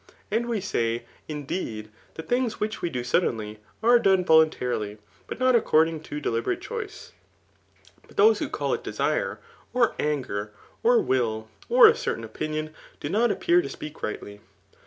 [0.31, 4.97] And we say, in deed, that things which we do suddenly, are done volun CanpQy,
[5.27, 7.11] but not according to deliberate choice.
[8.07, 9.37] But those who call it diesire,
[9.75, 14.41] or anger, or will, or a certain opimon, da not appear to speak rightly.